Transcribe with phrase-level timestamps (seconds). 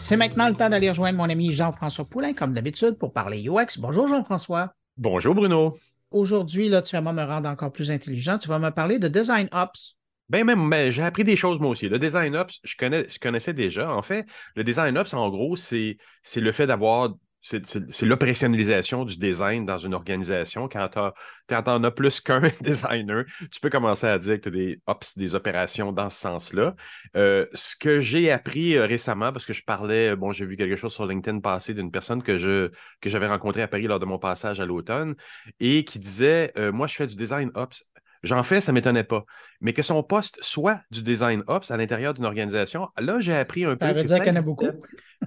[0.00, 3.78] C'est maintenant le temps d'aller rejoindre mon ami Jean-François Poulain, comme d'habitude, pour parler UX.
[3.78, 4.72] Bonjour Jean-François.
[4.96, 5.72] Bonjour Bruno.
[6.10, 8.38] Aujourd'hui, là, tu vas me rendre encore plus intelligent.
[8.38, 9.96] Tu vas me parler de Design Ops.
[10.30, 11.88] Ben même, j'ai appris des choses moi aussi.
[11.88, 13.92] Le design ops, je, connais, je connaissais déjà.
[13.92, 15.96] En fait, le design ops, en gros, c'est
[16.36, 20.68] le fait d'avoir c'est l'opérationnalisation du design dans une organisation.
[20.68, 20.88] Quand
[21.48, 25.34] tu en as plus qu'un designer, tu peux commencer à dire que tu as des
[25.34, 26.74] opérations dans ce sens-là.
[27.16, 30.76] Euh, ce que j'ai appris euh, récemment, parce que je parlais, bon, j'ai vu quelque
[30.76, 32.36] chose sur LinkedIn passer d'une personne que
[33.04, 35.14] j'avais rencontrée à Paris lors de mon passage à l'automne
[35.60, 37.84] et qui disait euh, Moi, je fais du design ops.
[38.22, 39.24] J'en fais, ça ne m'étonnait pas.
[39.60, 43.64] Mais que son poste soit du design ops à l'intérieur d'une organisation, là, j'ai appris
[43.64, 43.86] un peu.
[43.86, 44.66] Ça veut dire qu'il y en a beaucoup.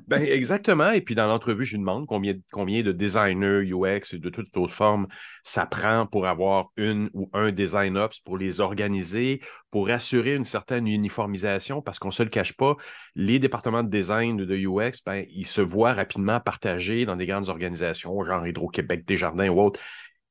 [0.08, 0.92] Ben, exactement.
[0.92, 4.74] Et puis, dans l'entrevue, je lui demande combien, combien de designers UX de toutes autres
[4.74, 5.08] formes
[5.44, 9.40] ça prend pour avoir une ou un design ops, pour les organiser,
[9.72, 12.76] pour assurer une certaine uniformisation, parce qu'on ne se le cache pas,
[13.16, 17.50] les départements de design de UX, ben, ils se voient rapidement partagés dans des grandes
[17.50, 19.80] organisations, genre Hydro-Québec, Desjardins ou autres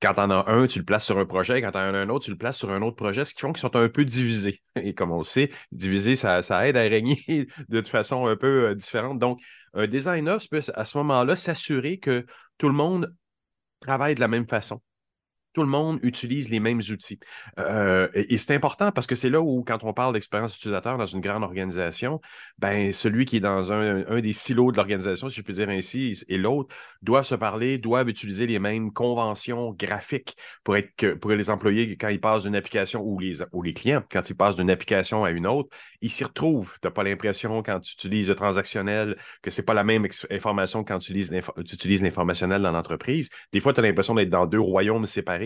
[0.03, 1.62] quand t'en as un, tu le places sur un projet.
[1.62, 3.53] Quand t'en as un autre, tu le places sur un autre projet, ce qui font
[3.53, 4.61] qu'ils sont un peu divisés.
[4.77, 7.22] Et comme on le sait, diviser, ça, aide à régner
[7.69, 9.19] de façon un peu euh, différente.
[9.19, 9.41] Donc,
[9.75, 12.27] un designer peut à ce moment-là s'assurer que
[12.58, 13.14] tout le monde
[13.80, 14.83] travaille de la même façon
[15.53, 17.19] tout le monde utilise les mêmes outils.
[17.58, 21.06] Euh, et, c'est important parce que c'est là où, quand on parle d'expérience utilisateur dans
[21.06, 22.20] une grande organisation,
[22.58, 26.23] ben, celui qui est dans un, des silos de l'organisation, si je peux dire ainsi,
[26.28, 31.30] et l'autre, doivent se parler, doivent utiliser les mêmes conventions graphiques pour, être que, pour
[31.33, 35.25] les employés, quand ils passent d'une application, ou les, clients, quand ils passent d'une application
[35.25, 35.69] à une autre,
[36.00, 36.73] ils s'y retrouvent.
[36.80, 40.06] Tu n'as pas l'impression, quand tu utilises le transactionnel, que ce n'est pas la même
[40.30, 43.30] information quand tu utilises l'informationnel dans l'entreprise.
[43.53, 45.42] Des fois, tu as l'impression d'être dans deux royaumes séparés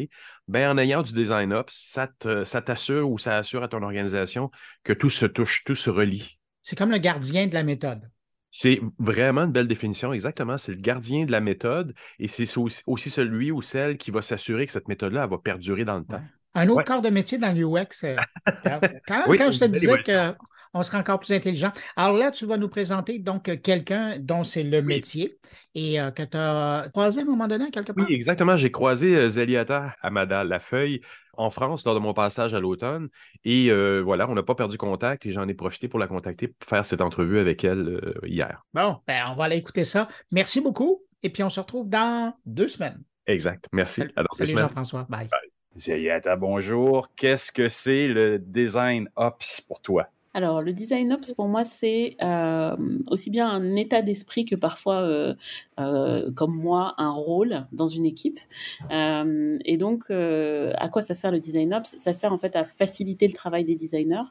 [0.48, 4.50] ben, en ayant du design ops, ça t'assure ou ça assure à ton organisation
[4.84, 6.38] que tout se touche, tout se relie.
[6.62, 8.02] C'est comme le gardien de la méthode.
[8.50, 10.56] C'est vraiment une belle définition, exactement.
[10.56, 14.66] C'est le gardien de la méthode et c'est aussi, celui ou celle qui va s'assurer
[14.66, 16.22] que cette méthode-là va perdurer dans le temps.
[16.54, 18.04] Un autre corps de métier dans l'UX.
[18.04, 18.16] Euh,
[19.06, 20.34] quand, quand je te disais que
[20.76, 21.72] on sera encore plus intelligent.
[21.96, 25.38] Alors là, tu vas nous présenter donc quelqu'un dont c'est le métier
[25.74, 28.06] et euh, que tu as croisé à un moment donné quelque part?
[28.08, 28.56] Oui, exactement.
[28.56, 31.00] J'ai croisé euh, Zeliata Amada Lafeuille
[31.32, 33.08] en France lors de mon passage à l'automne.
[33.44, 36.48] Et euh, voilà, on n'a pas perdu contact et j'en ai profité pour la contacter
[36.48, 38.62] pour faire cette entrevue avec elle hier.
[38.74, 40.08] Bon, ben, on va aller écouter ça.
[40.30, 41.02] Merci beaucoup.
[41.22, 43.02] Et puis on se retrouve dans deux semaines.
[43.26, 43.66] Exact.
[43.72, 44.04] Merci.
[44.32, 45.06] Salut, Jean-François.
[45.08, 45.28] Bye.
[45.28, 45.50] Bye.
[45.76, 47.08] Zeliata, bonjour.
[47.16, 50.08] Qu'est-ce que c'est le design ops pour toi?
[50.36, 52.76] Alors, le design ops, pour moi, c'est euh,
[53.06, 55.34] aussi bien un état d'esprit que parfois, euh,
[55.80, 58.38] euh, comme moi, un rôle dans une équipe.
[58.90, 61.96] et donc, à quoi ça sert le design ops?
[61.96, 64.28] Ça sert en fait à faciliter le travail des designers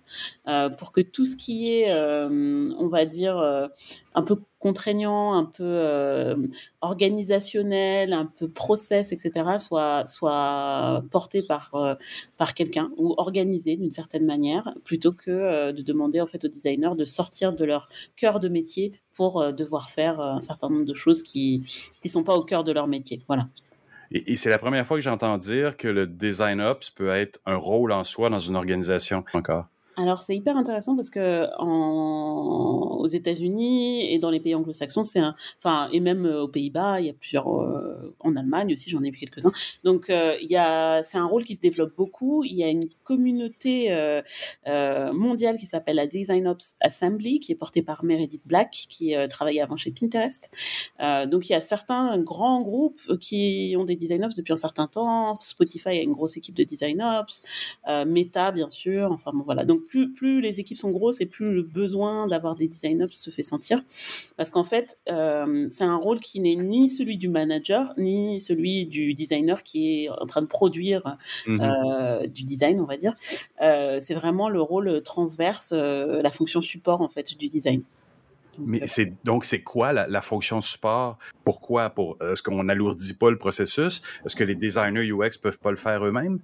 [0.78, 3.38] pour que tout ce qui est, on va dire,
[4.14, 6.36] un peu contraignant, un peu euh,
[6.82, 11.96] organisationnel, un peu process, etc., soit, soit porté par, euh,
[12.38, 16.48] par quelqu'un ou organisé d'une certaine manière, plutôt que euh, de demander en fait aux
[16.48, 20.94] designers de sortir de leur cœur de métier pour devoir faire un certain nombre de
[20.94, 21.64] choses qui
[22.04, 23.22] ne sont pas au cœur de leur métier.
[23.28, 23.48] Voilà.
[24.12, 27.40] Et, et c'est la première fois que j'entends dire que le design ops peut être
[27.46, 29.68] un rôle en soi dans une organisation encore.
[29.98, 35.20] Alors c'est hyper intéressant parce que en, aux États-Unis et dans les pays anglo-saxons, c'est
[35.20, 38.90] un, enfin et même euh, aux Pays-Bas, il y a plusieurs, euh, en Allemagne aussi,
[38.90, 39.52] j'en ai vu quelques-uns.
[39.84, 42.44] Donc euh, il y a, c'est un rôle qui se développe beaucoup.
[42.44, 43.66] Il y a une communauté
[45.14, 49.62] mondiale qui s'appelle la Design Ops Assembly, qui est portée par Meredith Black, qui travaillait
[49.62, 50.50] avant chez Pinterest.
[51.00, 54.88] donc il y a certains grands groupes qui ont des Design Ops depuis un certain
[54.88, 55.40] temps.
[55.40, 57.44] Spotify a une grosse équipe de Design Ops,
[58.06, 59.12] Meta bien sûr.
[59.12, 59.64] Enfin bon voilà.
[59.66, 63.30] Donc plus, les équipes sont grosses et plus le besoin d'avoir des design ops se
[63.30, 63.84] fait sentir.
[64.38, 68.86] Parce qu'en fait, euh, c'est un rôle qui n'est ni celui du manager, ni celui
[68.86, 71.62] du designer qui est en train de produire mhm.
[71.62, 73.16] euh, du design, on va dire.
[73.62, 77.82] Euh, c'est vraiment le rôle transverse, la fonction support en fait du design.
[78.58, 81.18] Mais c'est donc c'est quoi la, fonction support?
[81.44, 81.90] Pourquoi?
[81.90, 84.02] Pour est-ce qu'on n'alourdit pas le processus?
[84.26, 86.40] Est-ce que les designers UX peuvent pas le faire eux-mêmes?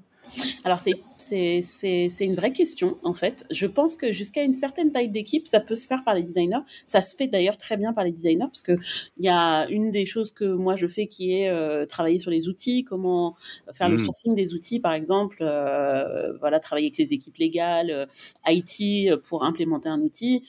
[0.64, 3.46] Alors, c'est une vraie question, en fait.
[3.52, 6.64] Je pense que jusqu'à une certaine taille d'équipe, ça peut se faire par les designers.
[6.86, 8.78] Ça se fait d'ailleurs très bien par les designers, parce qu'il
[9.20, 12.48] y a une des choses que moi je fais qui est euh, travailler sur les
[12.48, 13.36] outils, comment
[13.74, 14.06] faire le mmh.
[14.06, 18.06] sourcing des outils, par exemple, euh, voilà, travailler avec les équipes légales, euh,
[18.48, 20.44] IT pour implémenter un outil,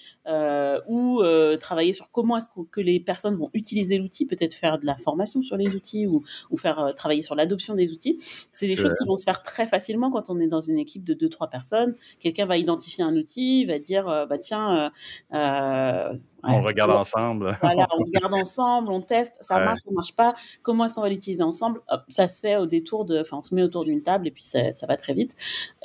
[0.89, 1.23] ou
[1.61, 5.41] travailler sur comment est-ce que, les personnes vont utiliser l'outil, peut-être faire de la formation
[5.43, 8.19] sur les outils ou, ou faire travailler sur l'adoption des outils.
[8.53, 11.03] C'est des choses qui vont se faire très facilement quand on est dans une équipe
[11.03, 11.95] de deux trois personnes.
[12.21, 14.93] Quelqu'un va identifier un outil, va dire euh, bah tiens,
[15.33, 16.13] euh,
[16.45, 17.57] On regarde ensemble.
[17.63, 20.35] Voilà, on regarde ensemble, on teste, ça marche, ça marche pas.
[20.63, 21.81] Comment est-ce qu'on va l'utiliser ensemble?
[22.09, 24.43] Ça se fait au détour de, enfin, on se met autour d'une table et puis
[24.43, 25.37] ça, ça va très vite.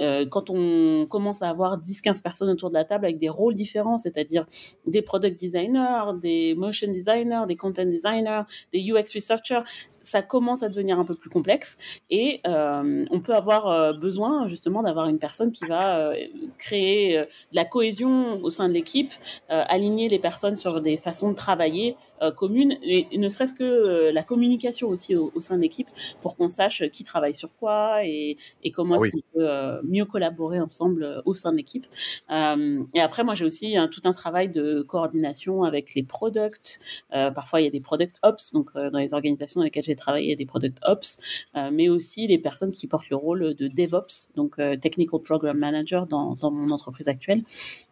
[0.01, 3.54] Euh, quand on commence à avoir 10-15 personnes autour de la table avec des rôles
[3.54, 4.45] différents, c'est-à-dire
[4.86, 8.42] des product designers, des motion designers, des content designers,
[8.74, 9.62] des UX researchers,
[10.01, 11.77] ça commence à devenir un peu plus complexe
[12.10, 16.13] et euh, on peut avoir euh, besoin justement d'avoir une personne qui va
[16.57, 19.12] créer de la cohésion au sein de l'équipe,
[19.50, 21.96] aligner les personnes sur des façons de travailler
[22.36, 25.88] communes et, ne serait-ce que la communication aussi au, sein de l'équipe
[26.22, 28.38] pour qu'on sache qui travaille sur quoi et,
[28.74, 29.48] comment est-ce qu'on peut
[29.84, 31.86] mieux collaborer ensemble au sein de l'équipe.
[32.30, 36.80] et après, moi, j'ai aussi tout un travail de coordination avec les products.
[37.12, 40.36] parfois, il y a des product ops, donc dans les organisations dans lesquelles j'ai travailler
[40.36, 41.20] des product ops,
[41.56, 45.58] euh, mais aussi les personnes qui portent le rôle de DevOps, donc euh, Technical Program
[45.58, 47.44] Manager dans, dans mon entreprise actuelle,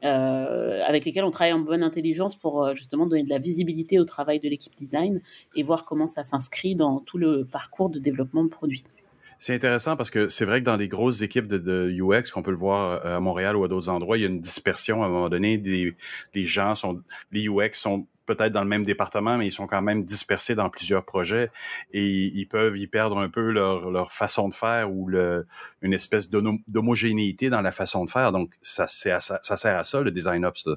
[0.03, 4.05] euh, avec lesquels on travaille en bonne intelligence pour justement donner de la visibilité au
[4.05, 5.21] travail de l'équipe design
[5.55, 8.83] et voir comment ça s'inscrit dans tout le parcours de développement de produits.
[9.37, 12.51] C'est intéressant parce que c'est vrai que dans les grosses équipes de, UX, qu'on peut
[12.51, 15.09] le voir à Montréal ou à d'autres endroits, il y a une dispersion à un
[15.09, 15.57] moment donné.
[15.57, 15.93] Des,
[16.33, 16.97] les gens sont,
[17.31, 20.69] les UX sont peut-être dans le même département, mais ils sont quand même dispersés dans
[20.69, 21.51] plusieurs projets
[21.93, 25.09] et ils peuvent y perdre un peu leur, façon de faire ou
[25.81, 28.31] une espèce d'homogénéité dans la façon de faire.
[28.31, 30.69] Donc, ça, sert à ça, le design ops.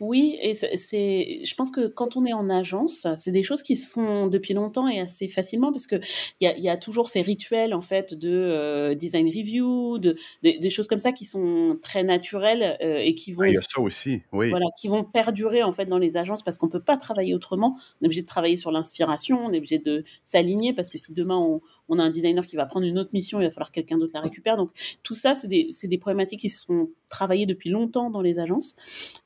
[0.00, 3.76] Oui, et c'est, je pense que quand on est en agence, c'est des choses qui
[3.76, 5.96] se font depuis longtemps et assez facilement parce que
[6.40, 10.16] il y a, y a, toujours ces rituels en fait de euh, design review, de,
[10.42, 13.44] des choses comme ça qui sont très naturelles euh, et qui vont.
[13.44, 14.50] il y a ça aussi, oui.
[14.50, 17.76] Voilà, qui vont perdurer en fait dans les agences parce qu'on peut pas travailler autrement.
[18.00, 21.12] On est obligé de travailler sur l'inspiration, on est obligé de s'aligner parce que si
[21.12, 23.70] demain on, on, a un designer qui va prendre une autre mission, il va falloir
[23.70, 24.56] que quelqu'un d'autre la récupère.
[24.56, 24.70] Donc
[25.02, 28.76] tout ça, c'est des, des problématiques qui se sont travaillées depuis longtemps dans les agences,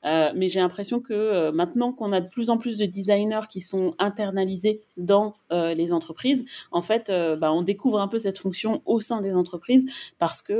[0.04, 3.47] euh, mais j'ai l'impression que euh, maintenant qu'on a de plus en plus de designers
[3.49, 8.19] qui sont internalisés dans euh, les entreprises, en fait, euh, bah, on découvre un peu
[8.19, 9.87] cette fonction au sein des entreprises
[10.19, 10.53] parce que,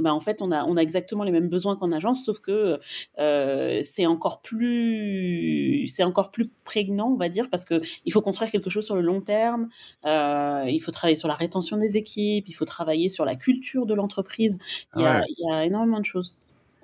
[0.00, 2.78] bah, en fait, on a, on a exactement les mêmes besoins qu'en agence, sauf que
[3.84, 8.50] c'est encore plus, c'est encore plus prégnant, on va dire, parce que il faut construire
[8.50, 9.68] quelque chose sur le long terme,
[10.04, 13.94] il faut travailler sur la rétention des équipes, il faut travailler sur la culture de
[13.94, 14.58] l'entreprise.
[14.96, 16.34] Il, il y a énormément de choses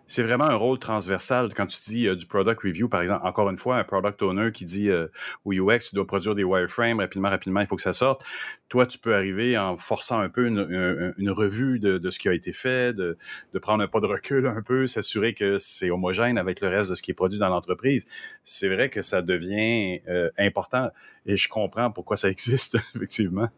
[0.06, 1.52] c'est vraiment un rôle transversal.
[1.54, 4.52] Quand tu dis euh, du product review, par exemple, encore une fois, un product owner
[4.52, 5.08] qui dit euh,
[5.46, 8.24] UX, tu dois produire des wireframes rapidement, rapidement, il faut que ça sorte.
[8.68, 12.52] Toi, tu peux arriver en forçant un peu une, revue de, ce qui a été
[12.52, 13.16] fait, de,
[13.52, 16.90] de, prendre un pas de recul un peu, s'assurer que c'est homogène avec le reste
[16.90, 18.06] de ce qui est produit dans l'entreprise.
[18.44, 20.90] C'est vrai que ça devient euh, important
[21.26, 23.48] et je comprends pourquoi ça existe, effectivement.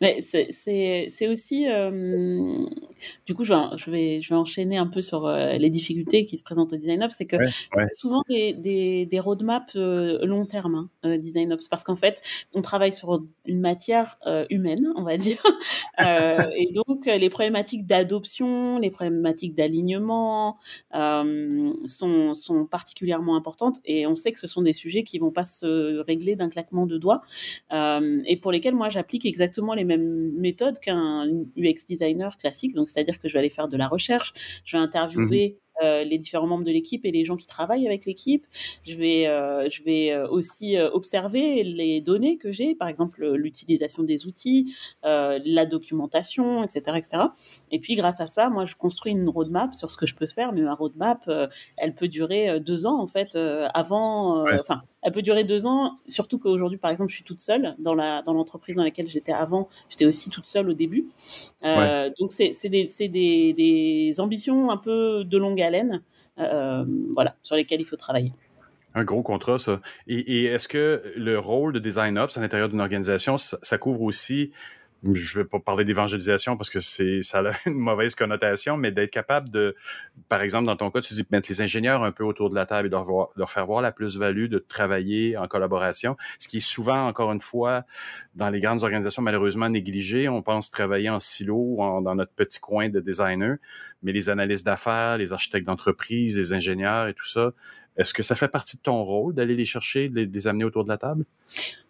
[0.00, 2.64] Mais c'est aussi, euh,
[3.26, 6.24] du coup, je vais, je vais, je vais enchaîner un peu sur euh, les difficultés
[6.24, 7.36] qui se présentent au Design Ops, c'est que
[7.74, 12.22] c'est souvent des, des, des roadmaps euh, long terme, hein, Design Ops, parce qu'en fait,
[12.54, 14.16] on travaille sur une matière
[14.48, 15.42] humaine, on va dire,
[15.98, 20.56] et donc les problématiques d'adoption, les problématiques d'alignement
[20.92, 25.44] sont, sont particulièrement importantes, et on sait que ce sont des sujets qui vont pas
[25.44, 27.20] se régler d'un claquement de doigts,
[27.70, 31.26] et pour lesquels moi j'applique exactement les même méthode qu'un
[31.56, 32.74] UX designer classique.
[32.74, 34.34] Donc, c'est-à-dire que je vais aller faire de la recherche,
[34.64, 35.70] je vais interviewer mhm.
[35.82, 38.46] Euh, les différents membres de l'équipe et les gens qui travaillent avec l'équipe.
[38.86, 44.02] Je vais, euh, je vais euh, aussi observer les données que j'ai, par exemple l'utilisation
[44.02, 47.22] des outils, la documentation, etc., etc.
[47.70, 50.26] Et puis grâce à ça, moi, je construis une roadmap sur ce que je peux
[50.26, 50.52] faire.
[50.52, 51.30] Mais ma roadmap,
[51.76, 53.36] elle peut durer deux ans en fait.
[53.74, 55.98] avant, enfin, elle peut durer deux ans.
[56.08, 59.32] Surtout qu'aujourd'hui, par exemple, je suis toute seule dans la dans l'entreprise dans laquelle j'étais
[59.32, 59.68] avant.
[59.88, 61.08] J'étais aussi toute seule au début.
[61.62, 66.02] Donc c'est des, des, des ambitions un peu de longue haleine
[66.40, 68.32] euh, voilà, sur lesquels il faut travailler.
[68.94, 69.80] Un gros contrat, ça.
[70.08, 74.50] Et, est-ce que le rôle de Design Ops à l'intérieur d'une organisation, ça, couvre aussi
[75.02, 79.10] je vais pas parler d'évangélisation parce que c'est ça a une mauvaise connotation, mais d'être
[79.10, 79.74] capable de,
[80.28, 82.66] par exemple, dans ton cas, tu dis mettre les ingénieurs un peu autour de la
[82.66, 86.60] table et de leur, faire voir la plus-value de travailler en collaboration, ce qui est
[86.60, 87.84] souvent, encore une fois,
[88.34, 90.28] dans les grandes organisations malheureusement négligé.
[90.28, 93.56] On pense travailler en silo dans notre petit coin de designer,
[94.02, 97.52] mais les analystes d'affaires, les architectes d'entreprise, les ingénieurs et tout ça,
[97.96, 100.84] est-ce que ça fait partie de ton rôle d'aller les chercher, de les amener autour
[100.84, 101.24] de la table?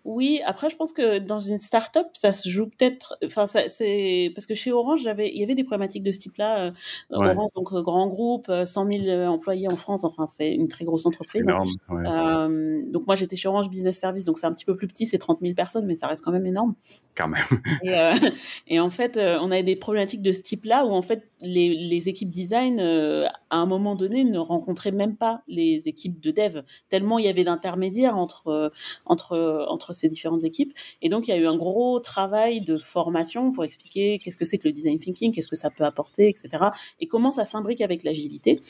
[0.04, 3.18] Oui, après, je pense que dans une start-up, ça se joue peut-être.
[3.24, 6.66] Enfin, c'est parce que chez Orange, il y avait des problématiques de ce type-là.
[6.66, 6.70] Euh,
[7.10, 10.04] Orange, donc euh, grand groupe, 100 euh, 000 employés en France.
[10.04, 11.42] Enfin, c'est une très grosse entreprise.
[11.42, 14.88] Énorme, euh, donc moi, j'étais chez Orange Business Service, donc c'est un petit peu plus
[14.88, 16.74] petit, c'est 30 000 personnes, mais ça reste quand même énorme.
[17.14, 17.44] Quand même.
[17.82, 18.14] et, euh,
[18.68, 22.08] et, en fait, on avait des problématiques de ce type-là où en fait les, les
[22.08, 27.18] équipes design, à un moment donné, ne rencontraient même pas les équipes de dev tellement
[27.18, 28.72] il y avait d'intermédiaires entre
[29.06, 30.72] entre entre ces différentes équipes.
[31.02, 34.44] Et donc, il y a eu un gros travail de formation pour expliquer qu'est-ce que
[34.44, 36.48] c'est que le design thinking, qu'est-ce que ça peut apporter, etc.
[37.00, 38.62] Et comment ça s'imbrique avec l'agilité.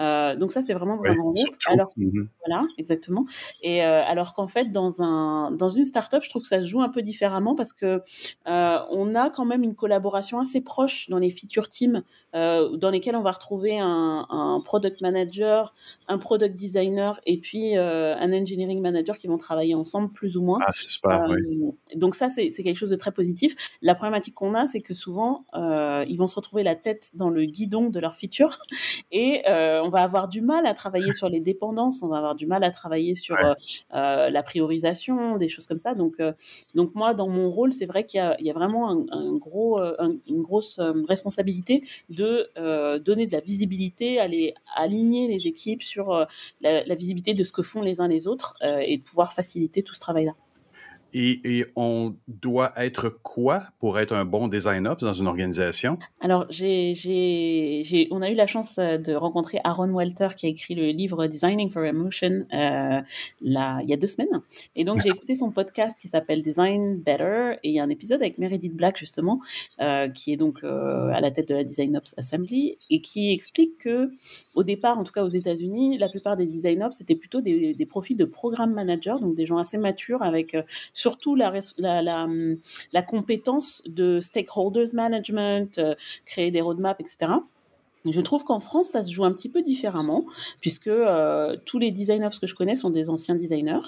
[0.00, 1.32] Euh, donc ça, c'est vraiment vraiment
[1.66, 2.28] Alors, mhm.
[2.44, 3.24] voilà, exactement.
[3.62, 6.66] Et euh, alors qu'en fait, dans un dans une startup, je trouve que ça se
[6.66, 8.02] joue un peu différemment parce que
[8.48, 13.16] euh, on a quand même une collaboration assez proche dans les feature teams, dans lesquels
[13.16, 15.74] on va retrouver un, un, product manager,
[16.08, 20.58] un product designer et puis un engineering manager qui vont travailler ensemble plus ou moins.
[20.62, 21.58] Ah, c'est super, oui.
[21.94, 23.54] Donc ça, c'est quelque chose de très positif.
[23.82, 27.30] La problématique qu'on a, c'est que souvent, euh, ils vont se retrouver la tête dans
[27.30, 28.58] le guidon de leur feature
[29.12, 32.34] et euh, on va avoir du mal à travailler sur les dépendances, on va avoir
[32.34, 35.94] du mal à travailler sur euh, la priorisation, des choses comme ça.
[35.94, 36.20] Donc,
[36.74, 39.80] donc moi, dans mon rôle, c'est vrai qu'il y, y, a vraiment un, gros,
[40.26, 42.48] une grosse responsabilité de
[42.98, 46.26] donner de la visibilité, aller aligner les équipes sur
[46.60, 49.94] la, visibilité de ce que font les uns les autres et de pouvoir faciliter tout
[49.94, 50.34] ce travail-là.
[51.14, 55.98] Et, on doit être quoi pour être un bon design ops dans une organisation?
[56.20, 60.48] Alors, j'ai, j'ai, on a eu la chance euh, de rencontrer Aaron Walter qui a
[60.48, 63.00] écrit le livre Designing for Emotion euh,
[63.42, 64.42] là, il y a deux semaines.
[64.76, 67.90] Et donc, j'ai écouté son podcast qui s'appelle Design Better et il y a un
[67.90, 69.40] épisode avec Meredith Black justement
[69.80, 73.32] euh, qui est donc euh, à la tête de la Design Ops Assembly et qui
[73.32, 74.10] explique que
[74.54, 77.74] au départ, en tout cas aux États-Unis, la plupart des design ops c'était plutôt des,
[77.74, 80.56] des profils de programme manager, donc des gens assez matures avec
[80.98, 82.26] surtout la, la,
[82.92, 85.94] la, compétence de stakeholders management, euh,
[86.26, 87.32] créer des roadmaps, etc.
[88.04, 90.24] Je trouve qu'en France, ça se joue un petit peu différemment,
[90.60, 93.80] puisque euh, tous les designers que je connais sont des anciens designers,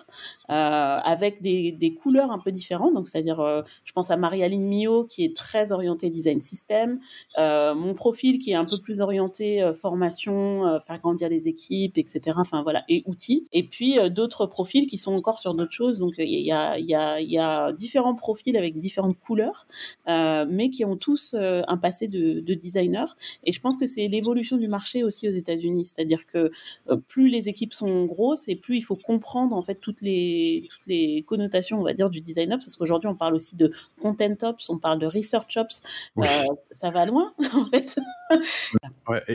[0.50, 2.95] euh, avec des, des, couleurs un peu différentes.
[2.95, 7.00] Donc, c'est-à-dire, euh, je pense à Marie-Aline Mio, qui est très orientée design system,
[7.38, 12.37] mon profil qui est un peu plus orienté formation, faire grandir les équipes, etc.
[12.37, 13.47] Enfin voilà, et outils.
[13.52, 15.99] Et puis d'autres profils qui sont encore sur d'autres choses.
[15.99, 19.67] Donc, il y a, y, a, y a différents profils avec différentes couleurs,
[20.07, 23.17] mais qui ont tous un passé de, de designer.
[23.45, 25.87] Et je pense que c'est l'évolution du marché aussi aux États-Unis.
[25.87, 26.50] C'est-à-dire que
[26.88, 30.66] euh, plus les équipes sont grosses et plus il faut comprendre en fait toutes les,
[30.71, 32.64] toutes les connotations, on va dire, du design ops.
[32.64, 35.83] Parce qu'aujourd'hui, on parle aussi de content ops, on parle de research ops.
[36.19, 36.25] Euh,
[36.73, 37.99] ça va loin, en fait.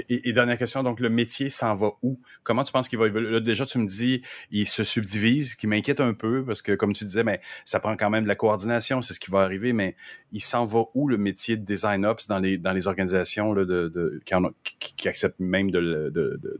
[0.09, 2.19] et, dernière question, donc le métier s'en va où?
[2.43, 3.41] Comment tu penses qu'il va évoluer?
[3.41, 7.05] déjà, tu me dis, il se subdivise, qui m'inquiète un peu parce que, comme tu
[7.05, 9.95] disais, mais ça prend quand même de la coordination, c'est ce qui va arriver, mais
[10.31, 13.65] il s'en va où le métier de design ops dans les, dans les organisations là,
[13.65, 16.59] de, de, qui, en, qui, acceptent même de, de, de,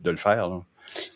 [0.00, 0.48] de le faire?
[0.48, 0.62] Là?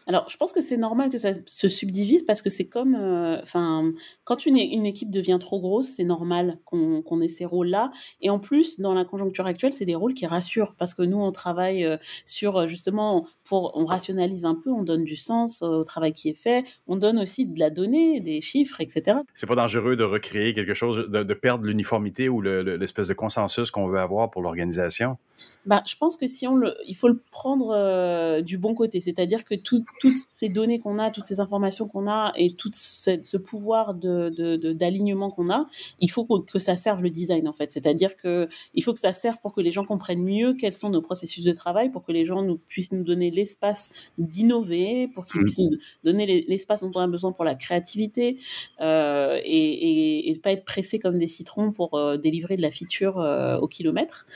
[0.07, 3.40] Alors, je pense que c'est normal que ça se subdivise parce que c'est comme, euh,
[3.42, 3.92] enfin,
[4.25, 7.90] quand une, une, équipe devient trop grosse, c'est normal qu'on ait ces rôles-là.
[8.21, 11.19] Et en plus, dans la conjoncture actuelle, c'est des rôles qui rassurent parce que nous,
[11.19, 15.62] on travaille euh, sur euh, justement, pour, on rationalise un peu, on donne du sens
[15.62, 19.19] au travail qui est fait, on donne aussi de la donnée, des chiffres, etc.
[19.35, 23.71] C'est pas dangereux de recréer quelque chose, de, de perdre l'uniformité ou l'espèce de consensus
[23.71, 25.16] qu'on veut avoir pour l'organisation.
[25.64, 29.44] Bah, je pense que si on le, il faut le prendre du bon côté, c'est-à-dire
[29.44, 33.37] que tout, toutes ces données qu'on a, toutes ces informations qu'on a et tout ce,
[33.37, 35.66] pouvoir de, d'alignement qu'on a,
[36.00, 37.70] il faut que, ça serve le design en fait.
[37.70, 40.90] C'est-à-dire que il faut que ça serve pour que les gens comprennent mieux quels sont
[40.90, 45.26] nos processus de travail, pour que les gens nous, puissent nous donner l'espace d'innover, pour
[45.26, 45.44] qu'ils mmh.
[45.44, 48.38] puissent nous donner l'espace dont on a besoin pour la créativité
[48.80, 53.20] euh, et, et, pas être pressé comme des citrons pour euh, délivrer de la feature
[53.20, 54.26] euh, au kilomètre.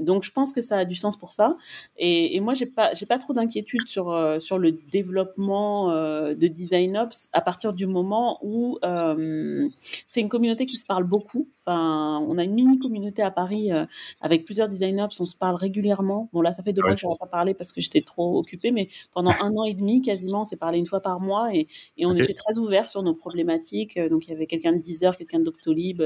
[0.00, 1.56] Donc je pense que ça a du sens pour ça.
[1.96, 6.46] Et, et moi j'ai pas j'ai pas trop d'inquiétude sur sur le développement euh, de
[6.46, 9.68] Design Ops à partir du moment où euh,
[10.06, 11.48] c'est une communauté qui se parle beaucoup.
[11.60, 13.86] Enfin, on a une mini communauté à Paris euh,
[14.20, 16.28] avec plusieurs Design Ops, on se parle régulièrement.
[16.32, 18.38] Bon là, ça fait deux mois que je n'en pas parlé parce que j'étais trop
[18.38, 21.54] occupée, mais pendant un an et demi quasiment, on s'est parlé une fois par mois
[21.54, 23.98] et, et on était très ouverts sur nos problématiques.
[23.98, 26.02] Donc il y avait quelqu'un de Deezer, quelqu'un de Doctolib,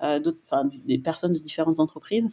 [0.00, 2.30] d'autres, enfin des personnes de différentes entreprises,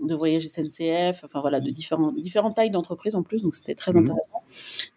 [0.00, 3.42] de voyage SNCF, enfin voilà, de différents, différentes tailles d'entreprises en plus.
[3.42, 4.42] Donc c'était très mmh intéressant.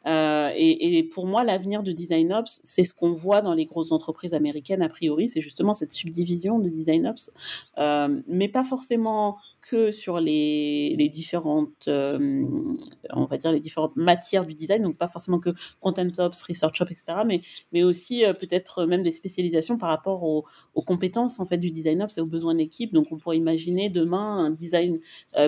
[0.06, 3.66] Euh, et, et, pour moi, l'avenir de Design Ops, c'est ce qu'on voit dans les
[3.66, 7.32] grosses entreprises américaines a priori, c'est justement cette subdivision de Design Ops,
[7.78, 14.46] euh, mais pas forcément que sur les, les différentes, on va dire les différentes matières
[14.46, 17.42] du design, donc pas forcément que Content Ops, Research Ops, etc., mais,
[17.72, 22.02] mais aussi peut-être même des spécialisations par rapport aux, aux, compétences en fait du design
[22.02, 22.94] ops et aux besoins de l'équipe.
[22.94, 25.00] Donc on pourrait imaginer demain un design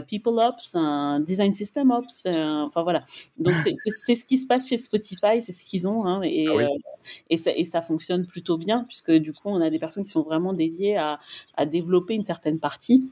[0.08, 3.04] people ops, un design system ops, enfin voilà.
[3.38, 6.68] Donc c'est ce qui se passe chez Spotify, c'est ce qu'ils ont, hein, et, ah
[7.30, 10.10] et, ça, et ça fonctionne plutôt bien puisque du coup on a des personnes qui
[10.10, 11.20] sont vraiment dédiées à,
[11.56, 13.12] à développer une certaine partie.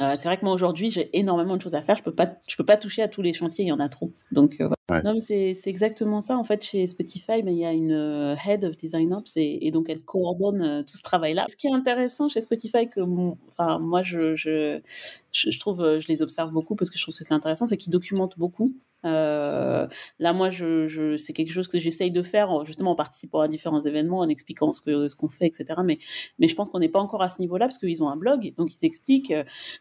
[0.00, 1.96] Euh, c'est vrai que moi aujourd'hui j'ai énormément de choses à faire.
[1.96, 3.88] Je peux pas, je peux pas toucher à tous les chantiers, il y en a
[3.88, 4.12] trop.
[4.32, 4.68] Donc euh,
[5.04, 7.42] non, mais c'est, exactement ça en fait chez Spotify.
[7.44, 10.96] Mais il y a une euh, head of design ops et, donc elle coordonne tout
[10.96, 11.46] ce travail-là.
[11.48, 13.00] Ce qui est intéressant chez Spotify que,
[13.48, 14.80] enfin moi je, je,
[15.32, 17.92] je, trouve, je les observe beaucoup parce que je trouve que c'est intéressant, c'est qu'ils
[17.92, 18.74] documentent beaucoup.
[19.04, 19.86] Euh,
[20.18, 23.48] là, moi, je, je c'est quelque chose que j'essaye de faire justement en participant à
[23.48, 25.80] différents événements, en expliquant ce que ce qu'on fait, etc.
[25.84, 25.98] Mais
[26.38, 28.54] mais je pense qu'on n'est pas encore à ce niveau-là parce qu'ils ont un blog,
[28.56, 29.34] donc ils expliquent.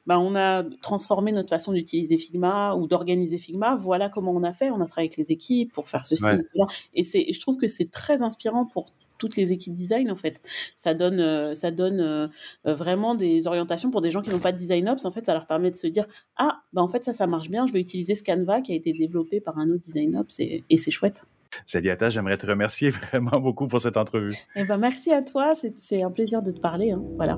[0.05, 3.75] ben, on a transformé notre façon d'utiliser Figma ou d'organiser Figma.
[3.75, 4.71] Voilà comment on a fait.
[4.71, 6.65] On a travaillé avec les équipes pour faire ceci et cela.
[6.93, 10.41] Et c'est, je trouve que c'est très inspirant pour toutes les équipes design en fait.
[10.75, 12.27] Ça donne, euh, ça donne euh,
[12.65, 15.05] vraiment des orientations pour des gens qui n'ont pas de design ops.
[15.05, 16.05] En fait, ça leur permet de se dire
[16.37, 17.67] ah bah en fait ça ça marche bien.
[17.67, 20.63] Je vais utiliser ce Canva qui a été développé par un autre design ops et,
[20.69, 21.25] et c'est chouette.
[21.65, 24.35] Saliata, j'aimerais te remercier vraiment beaucoup pour cette entrevue.
[24.55, 25.53] Eh ben merci à toi.
[25.55, 26.91] C'est un plaisir de te parler.
[26.91, 27.03] Hein.
[27.15, 27.37] Voilà.